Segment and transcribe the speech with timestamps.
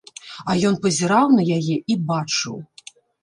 [0.51, 2.55] А ён пазіраў на яе і бачыў.